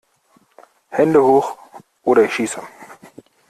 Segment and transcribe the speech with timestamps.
[0.89, 1.59] Hände hoch
[2.01, 2.59] oder ich schieße!